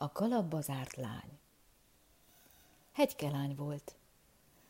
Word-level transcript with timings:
A 0.00 0.12
kalapba 0.12 0.60
zárt 0.60 0.96
lány. 0.96 1.38
Hegykelány 2.92 3.54
volt. 3.54 3.96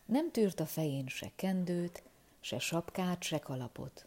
Nem 0.05 0.31
tűrt 0.31 0.61
a 0.61 0.67
fején 0.67 1.07
se 1.07 1.31
kendőt, 1.35 2.03
se 2.41 2.59
sapkát, 2.59 3.23
se 3.23 3.39
kalapot. 3.39 4.07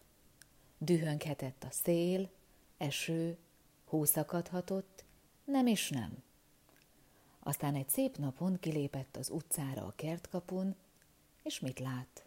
Dühönghetett 0.77 1.63
a 1.63 1.71
szél, 1.71 2.29
eső, 2.77 3.37
hószakadhatott, 3.85 5.03
nem 5.45 5.67
is 5.67 5.89
nem. 5.89 6.23
Aztán 7.39 7.75
egy 7.75 7.89
szép 7.89 8.17
napon 8.17 8.59
kilépett 8.59 9.15
az 9.15 9.29
utcára 9.29 9.85
a 9.85 9.93
kertkapun, 9.95 10.75
és 11.43 11.59
mit 11.59 11.79
lát? 11.79 12.25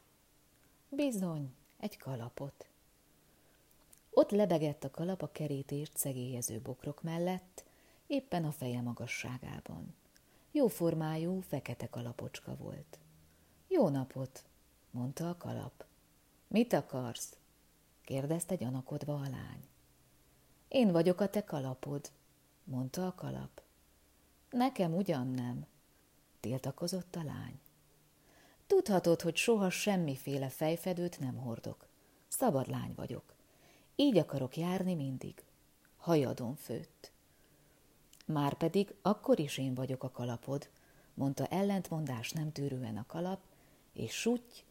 Bizony, 0.88 1.54
egy 1.78 1.96
kalapot. 1.96 2.66
Ott 4.10 4.30
lebegett 4.30 4.84
a 4.84 4.90
kalap 4.90 5.22
a 5.22 5.32
kerítést 5.32 5.96
szegélyező 5.96 6.60
bokrok 6.60 7.02
mellett, 7.02 7.64
éppen 8.14 8.44
a 8.44 8.52
feje 8.52 8.80
magasságában. 8.80 9.94
Jó 10.50 10.66
formájú, 10.66 11.40
fekete 11.40 11.88
kalapocska 11.88 12.56
volt. 12.56 12.98
Jó 13.68 13.88
napot, 13.88 14.44
mondta 14.90 15.28
a 15.28 15.36
kalap. 15.36 15.84
Mit 16.48 16.72
akarsz? 16.72 17.36
kérdezte 18.04 18.54
gyanakodva 18.54 19.14
a 19.14 19.28
lány. 19.28 19.68
Én 20.68 20.92
vagyok 20.92 21.20
a 21.20 21.28
te 21.28 21.44
kalapod, 21.44 22.10
mondta 22.64 23.06
a 23.06 23.14
kalap. 23.14 23.62
Nekem 24.50 24.94
ugyan 24.94 25.26
nem, 25.26 25.66
tiltakozott 26.40 27.16
a 27.16 27.22
lány. 27.24 27.60
Tudhatod, 28.66 29.20
hogy 29.20 29.36
soha 29.36 29.70
semmiféle 29.70 30.48
fejfedőt 30.48 31.20
nem 31.20 31.36
hordok. 31.36 31.86
Szabad 32.28 32.68
lány 32.68 32.92
vagyok. 32.96 33.34
Így 33.96 34.18
akarok 34.18 34.56
járni 34.56 34.94
mindig. 34.94 35.44
Hajadon 35.96 36.56
főtt. 36.56 37.12
Márpedig 38.24 38.94
akkor 39.02 39.38
is 39.38 39.58
én 39.58 39.74
vagyok 39.74 40.02
a 40.02 40.10
kalapod, 40.10 40.68
mondta 41.14 41.46
ellentmondás 41.46 42.32
nem 42.32 42.52
tűrően 42.52 42.96
a 42.96 43.06
kalap, 43.06 43.40
és 43.92 44.14
suty, 44.14 44.64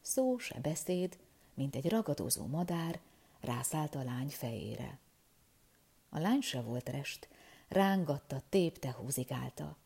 szó 0.00 0.38
se 0.38 0.60
beszéd, 0.60 1.18
mint 1.54 1.76
egy 1.76 1.88
ragadozó 1.88 2.46
madár, 2.46 3.00
rászállt 3.40 3.94
a 3.94 4.02
lány 4.02 4.28
fejére. 4.28 4.98
A 6.08 6.18
lány 6.18 6.40
se 6.40 6.60
volt 6.60 6.88
rest, 6.88 7.28
rángatta, 7.68 8.42
tépte, 8.48 8.92
húzigálta. 8.92 9.76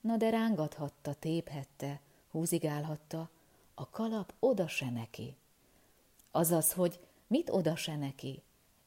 Na 0.00 0.16
de 0.16 0.30
rángathatta, 0.30 1.14
téphette, 1.14 2.00
húzigálhatta, 2.30 3.30
a 3.74 3.90
kalap 3.90 4.34
oda 4.38 4.68
se 4.68 4.90
neki. 4.90 5.36
Azaz, 6.30 6.72
hogy 6.72 7.00
mit 7.26 7.50
oda 7.50 7.76
se 7.76 7.96
neki? 7.96 8.42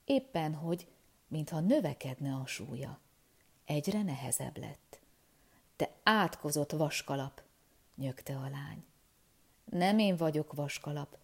Éppen, 0.05 0.53
hogy 0.53 0.87
mintha 1.27 1.59
növekedne 1.59 2.35
a 2.35 2.45
súlya. 2.45 2.99
Egyre 3.65 4.01
nehezebb 4.01 4.57
lett. 4.57 4.99
Te 5.75 5.89
átkozott 6.03 6.71
vaskalap, 6.71 7.41
nyögte 7.95 8.35
a 8.35 8.49
lány. 8.49 8.85
Nem 9.65 9.99
én 9.99 10.15
vagyok 10.15 10.53
vaskalap, 10.53 11.17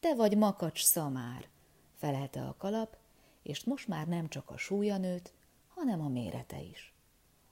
te 0.00 0.14
vagy 0.14 0.36
makacs 0.36 0.84
szamár, 0.84 1.48
felelte 1.96 2.40
a 2.40 2.54
kalap, 2.58 2.96
és 3.42 3.64
most 3.64 3.88
már 3.88 4.06
nem 4.06 4.28
csak 4.28 4.50
a 4.50 4.56
súlya 4.56 4.96
nőtt, 4.96 5.32
hanem 5.68 6.00
a 6.00 6.08
mérete 6.08 6.60
is. 6.60 6.92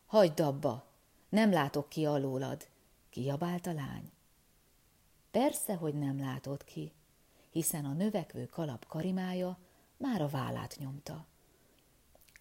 Hagyd 0.07 0.41
abba, 0.41 0.87
nem 1.29 1.53
látok 1.53 1.89
ki 1.89 2.07
alólad, 2.07 2.69
kiabált 3.11 3.67
a 3.67 3.73
lány. 3.73 4.11
Persze, 5.31 5.75
hogy 5.75 5.95
nem 5.95 6.19
látod 6.19 6.65
ki, 6.65 6.93
hiszen 7.51 7.85
a 7.85 7.93
növekvő 7.93 8.47
kalap 8.47 8.87
karimája 8.87 9.59
már 9.97 10.23
a 10.23 10.29
vállát 10.29 10.77
nyomta. 10.79 11.27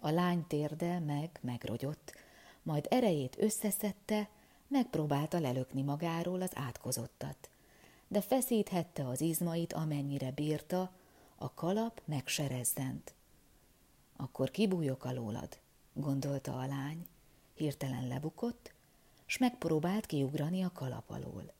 A 0.06 0.10
lány 0.10 0.48
térde 0.48 1.00
meg 1.00 1.40
megrogyott, 1.42 2.14
majd 2.64 2.88
erejét 2.90 3.36
összeszedte, 3.40 4.30
megpróbálta 4.68 5.40
lelökni 5.40 5.82
magáról 5.82 6.42
az 6.42 6.52
átkozottat. 6.54 7.50
De 8.08 8.22
feszíthette 8.22 9.08
az 9.08 9.22
izmait, 9.22 9.74
amennyire 9.74 10.32
bírta, 10.32 10.92
a 11.36 11.54
kalap 11.54 12.02
megserezzent. 12.06 13.14
Akkor 14.16 14.52
kibújok 14.52 15.06
alólad, 15.06 15.58
gondolta 15.94 16.60
a 16.60 16.66
lány. 16.66 17.08
Hirtelen 17.54 18.08
lebukott, 18.08 18.74
s 19.26 19.38
megpróbált 19.38 20.06
kiugrani 20.06 20.64
a 20.64 20.72
kalap 20.74 21.10
alól. 21.10 21.54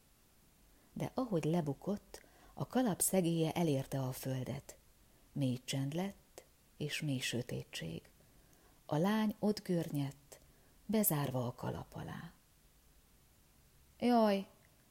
De 0.94 1.12
ahogy 1.14 1.44
lebukott, 1.44 2.22
a 2.54 2.68
kalap 2.68 3.02
szegélye 3.02 3.52
elérte 3.52 4.00
a 4.00 4.12
földet. 4.12 4.76
Mély 5.32 5.60
csend 5.64 5.94
lett, 5.94 6.44
és 6.78 7.02
mély 7.02 7.20
sötétség. 7.20 8.02
A 8.86 8.96
lány 8.98 9.36
ott 9.40 9.64
görnyett, 9.64 10.40
bezárva 10.86 11.48
a 11.48 11.56
kalap 11.56 11.94
alá. 11.94 12.34
Jaj, 14.00 14.48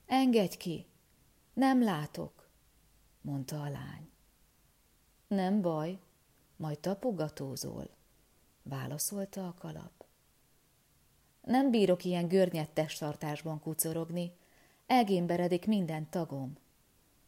engedj 0.07 0.57
ki! 0.57 0.87
Nem 1.53 1.83
látok, 1.83 2.49
mondta 3.21 3.63
a 3.63 3.69
lány. 3.69 4.11
Nem 5.27 5.61
baj, 5.61 5.99
majd 6.57 6.79
tapogatózol, 6.79 7.91
válaszolta 8.63 9.47
a 9.47 9.55
kalap. 9.55 10.05
Nem 11.41 11.71
bírok 11.71 12.05
ilyen 12.05 12.29
görnyett 12.29 12.75
testtartásban 12.75 13.61
kucorogni, 13.61 14.33
elgémberedik 14.87 15.67
minden 15.67 16.11
tagom, 16.11 16.57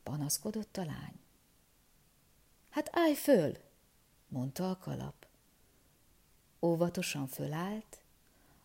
panaszkodott 0.02 0.76
a 0.76 0.84
lány. 0.84 1.20
Hát 2.70 2.88
állj 2.92 3.14
föl, 3.14 3.56
mondta 4.28 4.70
a 4.70 4.76
kalap. 4.76 5.25
Óvatosan 6.60 7.26
fölállt, 7.26 8.00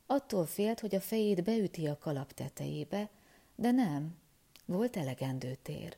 attól 0.05 0.45
félt, 0.45 0.79
hogy 0.79 0.95
a 0.95 1.01
fejét 1.01 1.43
beüti 1.43 1.87
a 1.87 1.97
kalap 1.97 2.31
tetejébe, 2.31 3.09
de 3.55 3.71
nem, 3.71 4.17
volt 4.65 4.97
elegendő 4.97 5.55
tér. 5.55 5.97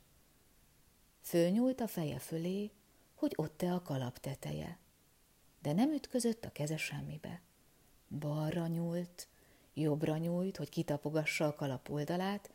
Fölnyúlt 1.21 1.81
a 1.81 1.87
feje 1.87 2.19
fölé, 2.19 2.71
hogy 3.15 3.33
ott-e 3.35 3.73
a 3.73 3.81
kalap 3.81 4.17
teteje. 4.19 4.77
De 5.61 5.73
nem 5.73 5.91
ütközött 5.91 6.45
a 6.45 6.51
keze 6.51 6.77
semmibe. 6.77 7.41
Balra 8.19 8.67
nyúlt, 8.67 9.27
jobbra 9.73 10.17
nyújt, 10.17 10.57
hogy 10.57 10.69
kitapogassa 10.69 11.47
a 11.47 11.55
kalap 11.55 11.89
oldalát, 11.89 12.49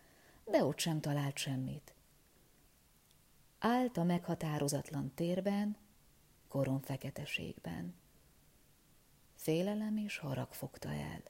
de 0.45 0.65
ott 0.65 0.79
sem 0.79 1.01
talált 1.01 1.37
semmit. 1.37 1.93
Állt 3.59 3.97
a 3.97 4.05
meghatározatlan 4.05 5.13
térben, 5.15 5.77
koron 6.49 6.81
feketeségben. 6.81 7.95
Félelem 9.39 9.97
és 9.97 10.19
harag 10.19 10.53
fogta 10.53 10.89
el. 10.89 11.23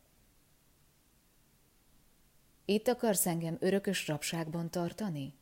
Itt 2.64 2.88
akarsz 2.88 3.26
engem 3.26 3.56
örökös 3.60 4.08
rabságban 4.08 4.70
tartani? 4.70 5.34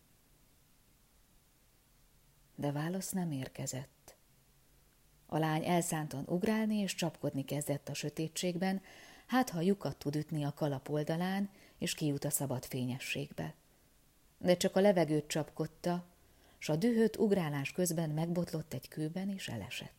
De 2.55 2.73
válasz 2.73 3.11
nem 3.11 3.31
érkezett. 3.31 4.17
A 5.27 5.39
lány 5.39 5.65
elszántan 5.65 6.25
ugrálni 6.29 6.77
és 6.77 6.95
csapkodni 6.95 7.45
kezdett 7.45 7.89
a 7.89 7.95
sötétségben, 7.95 8.83
hát 9.27 9.51
ha 9.51 9.61
lyukat 9.61 9.97
tud 9.97 10.17
ütni 10.17 10.45
a 10.45 10.55
kalap 10.55 10.89
oldalán, 10.89 11.51
és 11.79 11.95
kijut 11.95 12.25
a 12.25 12.31
szabad 12.31 12.65
fényességbe. 12.65 13.55
De 14.39 14.57
csak 14.57 14.77
a 14.77 14.81
levegőt 14.81 15.27
csapkodta, 15.27 16.07
s 16.59 16.69
a 16.69 16.77
dühött 16.77 17.19
ugrálás 17.19 17.73
közben 17.73 18.11
megbotlott 18.11 18.73
egy 18.73 18.89
kőben, 18.89 19.29
és 19.31 19.49
elesett. 19.49 19.96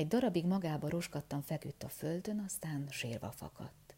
Egy 0.00 0.08
darabig 0.08 0.46
magába 0.46 0.88
roskattan 0.88 1.42
feküdt 1.42 1.82
a 1.82 1.88
földön, 1.88 2.38
aztán 2.38 2.88
sírva 2.88 3.30
fakadt. 3.30 3.94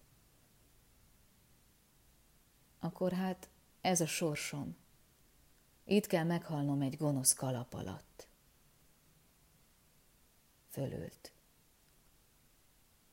Akkor 2.78 3.12
hát 3.12 3.48
ez 3.80 4.00
a 4.00 4.06
sorsom. 4.06 4.76
Itt 5.84 6.06
kell 6.06 6.24
meghalnom 6.24 6.80
egy 6.80 6.96
gonosz 6.96 7.32
kalap 7.32 7.74
alatt. 7.74 8.28
Fölült. 10.68 11.32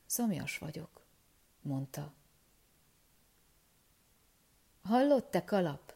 Szomjas 0.06 0.58
vagyok, 0.58 1.06
mondta. 1.62 2.14
Hallott 4.82 5.32
te 5.32 5.44
kalap? 5.44 5.96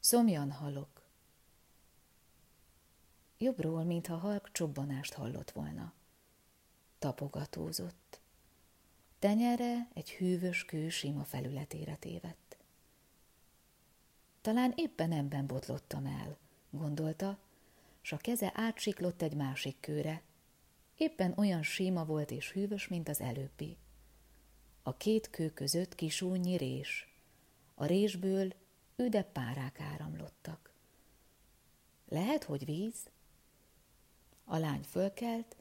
Szomjan 0.00 0.52
halok. 0.52 1.02
Jobbról, 3.38 3.84
mintha 3.84 4.16
halk 4.16 4.52
csobbanást 4.52 5.12
hallott 5.12 5.50
volna. 5.50 5.98
Tapogatózott. 7.00 8.20
Tenyere 9.18 9.88
egy 9.94 10.10
hűvös 10.10 10.64
kő 10.64 10.88
sima 10.88 11.24
felületére 11.24 11.96
tévedt. 11.96 12.56
Talán 14.40 14.72
éppen 14.76 15.12
ebben 15.12 15.46
botlottam 15.46 16.06
el, 16.06 16.36
gondolta, 16.70 17.38
s 18.00 18.12
a 18.12 18.16
keze 18.16 18.52
átsiklott 18.54 19.22
egy 19.22 19.34
másik 19.34 19.76
kőre. 19.80 20.22
Éppen 20.96 21.32
olyan 21.36 21.62
síma 21.62 22.04
volt 22.04 22.30
és 22.30 22.52
hűvös, 22.52 22.88
mint 22.88 23.08
az 23.08 23.20
előbbi. 23.20 23.76
A 24.82 24.96
két 24.96 25.30
kő 25.30 25.50
között 25.50 25.94
kisúnyi 25.94 26.56
rés. 26.56 27.14
A 27.74 27.86
résből 27.86 28.52
üde 28.96 29.22
párák 29.22 29.80
áramlottak. 29.80 30.74
Lehet, 32.08 32.44
hogy 32.44 32.64
víz? 32.64 33.10
A 34.44 34.56
lány 34.56 34.82
fölkelt, 34.82 35.56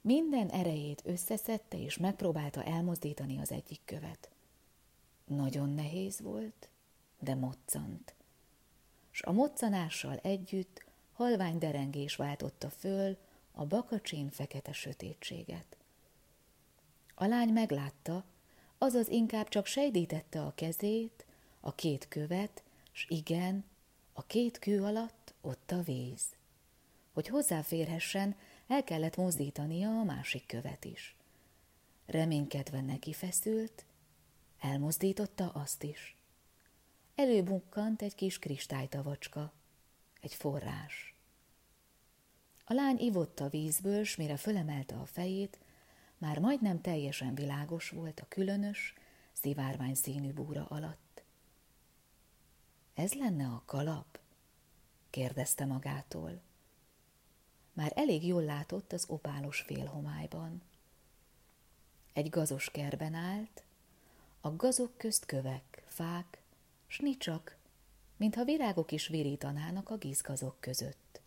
Minden 0.00 0.48
erejét 0.48 1.02
összeszedte, 1.04 1.78
és 1.78 1.96
megpróbálta 1.96 2.64
elmozdítani 2.64 3.38
az 3.38 3.52
egyik 3.52 3.80
követ. 3.84 4.30
Nagyon 5.24 5.74
nehéz 5.74 6.20
volt, 6.20 6.68
de 7.18 7.34
moccant. 7.34 8.14
S 9.10 9.22
a 9.22 9.32
moccanással 9.32 10.16
együtt 10.16 10.84
halvány 11.12 11.58
derengés 11.58 12.16
váltotta 12.16 12.70
föl 12.70 13.16
a 13.52 13.66
bakacsin 13.66 14.30
fekete 14.30 14.72
sötétséget. 14.72 15.76
A 17.14 17.26
lány 17.26 17.48
meglátta, 17.48 18.24
azaz 18.78 19.08
inkább 19.08 19.48
csak 19.48 19.66
sejdítette 19.66 20.42
a 20.42 20.54
kezét, 20.54 21.24
a 21.60 21.74
két 21.74 22.08
követ, 22.08 22.62
s 22.92 23.06
igen, 23.08 23.64
a 24.12 24.26
két 24.26 24.58
kő 24.58 24.82
alatt 24.82 25.34
ott 25.40 25.70
a 25.70 25.82
víz. 25.82 26.22
Hogy 27.12 27.28
hozzáférhessen, 27.28 28.36
el 28.70 28.84
kellett 28.84 29.16
mozdítania 29.16 29.88
a 29.88 30.04
másik 30.04 30.46
követ 30.46 30.84
is. 30.84 31.16
Reménykedve 32.06 32.80
neki 32.80 33.12
feszült, 33.12 33.84
elmozdította 34.58 35.48
azt 35.48 35.82
is. 35.82 36.16
Előbukkant 37.14 38.02
egy 38.02 38.14
kis 38.14 38.38
kristálytavacska, 38.38 39.52
egy 40.20 40.34
forrás. 40.34 41.14
A 42.64 42.72
lány 42.72 42.98
ivott 42.98 43.40
a 43.40 43.48
vízből, 43.48 44.04
s 44.04 44.16
mire 44.16 44.36
fölemelte 44.36 44.94
a 44.94 45.06
fejét, 45.06 45.58
már 46.18 46.38
majdnem 46.38 46.80
teljesen 46.80 47.34
világos 47.34 47.88
volt 47.88 48.20
a 48.20 48.28
különös, 48.28 48.94
szivárvány 49.32 49.94
színű 49.94 50.32
búra 50.32 50.66
alatt. 50.66 51.22
Ez 52.94 53.12
lenne 53.12 53.46
a 53.46 53.62
kalap? 53.66 54.20
kérdezte 55.10 55.64
magától. 55.64 56.48
Már 57.80 57.92
elég 57.94 58.26
jól 58.26 58.42
látott 58.42 58.92
az 58.92 59.04
opálos 59.08 59.60
félhomályban. 59.60 60.62
Egy 62.12 62.28
gazos 62.28 62.70
kerben 62.70 63.14
állt, 63.14 63.62
a 64.40 64.56
gazok 64.56 64.96
közt 64.96 65.26
kövek, 65.26 65.82
fák, 65.86 66.42
s 66.86 66.98
nicsak, 66.98 67.56
mintha 68.16 68.44
virágok 68.44 68.92
is 68.92 69.06
virítanának 69.06 69.90
a 69.90 69.96
gizgazok 69.96 70.56
között. 70.60 71.20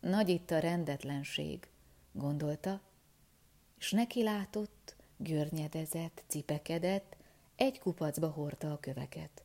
Nagy 0.00 0.28
itt 0.28 0.50
a 0.50 0.58
rendetlenség, 0.58 1.68
gondolta, 2.12 2.80
és 3.78 3.90
neki 3.90 4.22
látott, 4.22 4.96
görnyedezett, 5.16 6.22
cipekedett, 6.26 7.16
egy 7.56 7.78
kupacba 7.78 8.28
hordta 8.28 8.72
a 8.72 8.80
köveket. 8.80 9.42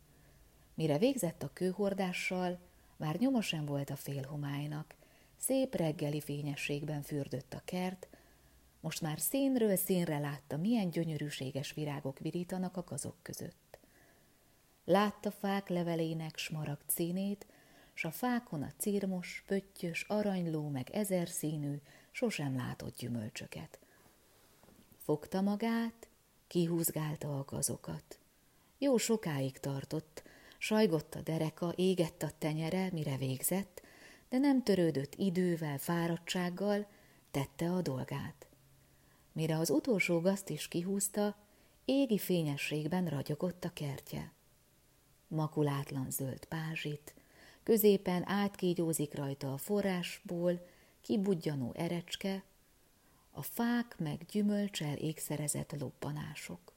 Mire 0.73 0.97
végzett 0.97 1.43
a 1.43 1.53
kőhordással, 1.53 2.59
már 2.97 3.15
nyoma 3.15 3.41
sem 3.41 3.65
volt 3.65 3.89
a 3.89 3.95
félhomálynak, 3.95 4.95
szép 5.37 5.75
reggeli 5.75 6.21
fényességben 6.21 7.01
fürdött 7.01 7.53
a 7.53 7.61
kert, 7.65 8.07
most 8.79 9.01
már 9.01 9.19
színről 9.19 9.75
színre 9.75 10.19
látta, 10.19 10.57
milyen 10.57 10.89
gyönyörűséges 10.89 11.73
virágok 11.73 12.19
virítanak 12.19 12.77
a 12.77 12.83
gazok 12.83 13.15
között. 13.21 13.79
Látta 14.85 15.31
fák 15.31 15.69
levelének 15.69 16.37
smaragd 16.37 16.89
színét, 16.89 17.45
s 17.93 18.05
a 18.05 18.11
fákon 18.11 18.63
a 18.63 18.71
cirmos, 18.77 19.43
pöttyös, 19.47 20.05
aranyló 20.07 20.69
meg 20.69 20.89
ezer 20.89 21.27
színű, 21.27 21.75
sosem 22.11 22.55
látott 22.55 22.97
gyümölcsöket. 22.97 23.79
Fogta 24.97 25.41
magát, 25.41 26.07
kihúzgálta 26.47 27.37
a 27.37 27.45
gazokat. 27.45 28.19
Jó 28.77 28.97
sokáig 28.97 29.57
tartott, 29.57 30.23
sajgott 30.57 31.15
a 31.15 31.21
dereka, 31.21 31.73
égett 31.75 32.23
a 32.23 32.31
tenyere, 32.37 32.89
mire 32.91 33.17
végzett, 33.17 33.81
de 34.29 34.37
nem 34.37 34.63
törődött 34.63 35.15
idővel, 35.15 35.77
fáradtsággal, 35.77 36.87
tette 37.31 37.71
a 37.71 37.81
dolgát. 37.81 38.47
Mire 39.31 39.57
az 39.57 39.69
utolsó 39.69 40.19
gazt 40.19 40.49
is 40.49 40.67
kihúzta, 40.67 41.35
égi 41.85 42.17
fényességben 42.17 43.05
ragyogott 43.05 43.63
a 43.63 43.73
kertje. 43.73 44.31
Makulátlan 45.27 46.11
zöld 46.11 46.45
pázsit, 46.45 47.13
középen 47.63 48.27
átkígyózik 48.29 49.15
rajta 49.15 49.53
a 49.53 49.57
forrásból 49.57 50.67
kibudjanó 51.01 51.73
erecske, 51.75 52.43
a 53.31 53.41
fák 53.41 53.95
meg 53.97 54.25
gyümölcsel 54.31 54.95
ékszerezett 54.95 55.79
lobbanások. 55.79 56.73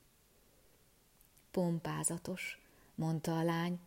Pompázatos, 1.50 2.61
mondta 2.94 3.38
a 3.38 3.43
lány, 3.43 3.79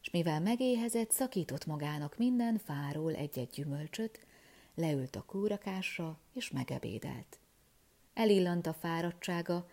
és 0.00 0.10
mivel 0.10 0.40
megéhezett, 0.40 1.10
szakított 1.10 1.66
magának 1.66 2.16
minden 2.16 2.58
fáról 2.58 3.14
egy-egy 3.14 3.50
gyümölcsöt, 3.50 4.26
leült 4.74 5.16
a 5.16 5.24
kúrakásra, 5.24 6.18
és 6.32 6.50
megebédelt. 6.50 7.38
Elillant 8.14 8.66
a 8.66 8.72
fáradtsága, 8.72 9.68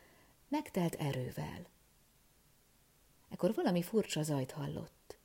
megtelt 0.48 0.96
erővel. 0.96 1.68
Ekkor 3.30 3.54
valami 3.54 3.82
furcsa 3.82 4.24
zajt 4.24 4.52
hallott. 4.52 5.18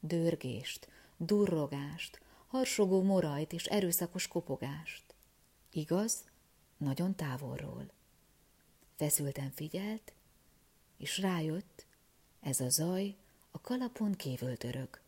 Dörgést, 0.00 0.88
durrogást, 1.16 2.20
harsogó 2.46 3.02
morajt 3.02 3.52
és 3.52 3.64
erőszakos 3.64 4.28
kopogást. 4.28 5.14
Igaz, 5.72 6.24
nagyon 6.76 7.14
távolról. 7.14 7.90
Feszülten 8.96 9.50
figyelt, 9.50 10.12
és 10.96 11.18
rájött, 11.18 11.86
ez 12.40 12.60
a 12.60 12.68
zaj 12.68 13.16
a 13.56 13.60
kalapon 13.60 14.12
kívül 14.12 14.56
törög. 14.56 15.00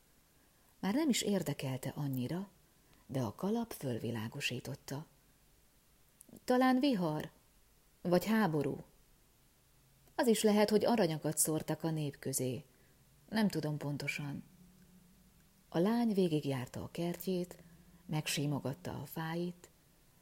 Már 0.80 0.94
nem 0.94 1.08
is 1.08 1.22
érdekelte 1.22 1.92
annyira, 1.94 2.48
de 3.06 3.20
a 3.20 3.34
kalap 3.34 3.72
fölvilágosította. 3.72 5.06
Talán 6.44 6.78
vihar, 6.78 7.30
vagy 8.02 8.24
háború. 8.24 8.84
Az 10.14 10.26
is 10.26 10.42
lehet, 10.42 10.70
hogy 10.70 10.84
aranyakat 10.84 11.38
szórtak 11.38 11.82
a 11.82 11.90
nép 11.90 12.18
közé. 12.18 12.64
Nem 13.28 13.48
tudom 13.48 13.76
pontosan. 13.76 14.44
A 15.68 15.78
lány 15.78 16.12
végigjárta 16.12 16.82
a 16.82 16.90
kertjét, 16.90 17.56
megsímogatta 18.06 18.90
a 18.90 19.06
fáit, 19.06 19.70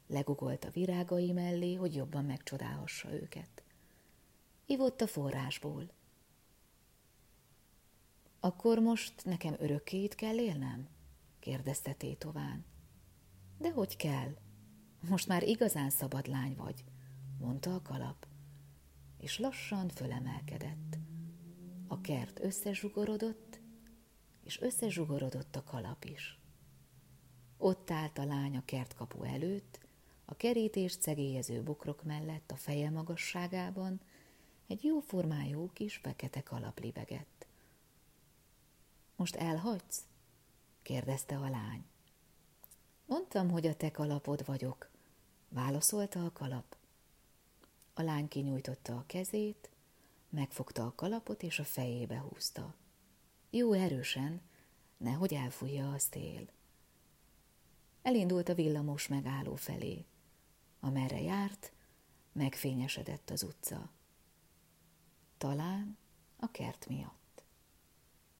legugolt 0.07 0.65
a 0.65 0.69
virágai 0.69 1.31
mellé, 1.31 1.73
hogy 1.73 1.95
jobban 1.95 2.25
megcsodálhassa 2.25 3.13
őket. 3.13 3.63
Ivott 4.65 5.01
a 5.01 5.07
forrásból. 5.07 5.95
Akkor 8.39 8.79
most 8.79 9.25
nekem 9.25 9.55
örökké 9.59 10.03
itt 10.03 10.15
kell 10.15 10.37
élnem? 10.37 10.87
kérdezte 11.39 11.93
Tétován. 11.93 12.65
De 13.57 13.71
hogy 13.71 13.95
kell? 13.95 14.37
Most 15.09 15.27
már 15.27 15.43
igazán 15.43 15.89
szabad 15.89 16.27
lány 16.27 16.55
vagy, 16.55 16.83
mondta 17.39 17.75
a 17.75 17.81
kalap, 17.81 18.27
és 19.17 19.39
lassan 19.39 19.89
fölemelkedett. 19.89 20.97
A 21.87 22.01
kert 22.01 22.39
összezsugorodott, 22.43 23.59
és 24.43 24.61
összezsugorodott 24.61 25.55
a 25.55 25.63
kalap 25.63 26.03
is. 26.03 26.39
Ott 27.57 27.91
állt 27.91 28.17
a 28.17 28.25
lány 28.25 28.57
a 28.57 28.65
kertkapu 28.65 29.23
előtt, 29.23 29.79
a 30.25 30.35
kerítés 30.35 30.97
cegélyező 30.97 31.63
bokrok 31.63 32.03
mellett 32.03 32.51
a 32.51 32.55
feje 32.55 32.89
magasságában 32.89 34.01
egy 34.67 34.83
jó 34.83 34.99
formájú 34.99 35.69
kis 35.73 35.95
fekete 35.95 36.43
kalap 36.43 36.79
libegett. 36.79 37.36
Most 39.17 39.35
elhagysz? 39.35 40.05
kérdezte 40.81 41.37
a 41.37 41.49
lány. 41.49 41.85
Mondtam, 43.05 43.49
hogy 43.49 43.67
a 43.67 43.75
te 43.75 43.91
kalapod 43.91 44.45
vagyok, 44.45 44.89
válaszolta 45.49 46.25
a 46.25 46.31
kalap. 46.31 46.77
A 47.93 48.01
lány 48.01 48.27
kinyújtotta 48.27 48.95
a 48.95 49.03
kezét, 49.07 49.69
megfogta 50.29 50.85
a 50.85 50.93
kalapot 50.95 51.43
és 51.43 51.59
a 51.59 51.63
fejébe 51.63 52.17
húzta. 52.17 52.75
Jó 53.49 53.73
erősen, 53.73 54.41
nehogy 54.97 55.33
elfújja 55.33 55.91
a 55.91 55.99
szél. 55.99 56.49
Elindult 58.01 58.49
a 58.49 58.53
villamos 58.55 59.07
megálló 59.07 59.55
felé. 59.55 60.05
Amerre 60.79 61.21
járt, 61.21 61.71
megfényesedett 62.31 63.29
az 63.29 63.43
utca. 63.43 63.89
Talán 65.37 65.97
a 66.39 66.51
kert 66.51 66.87
miatt. 66.87 67.26